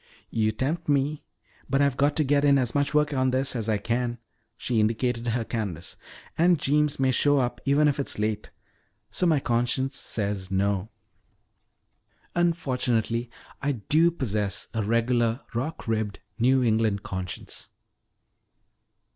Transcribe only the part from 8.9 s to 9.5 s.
So my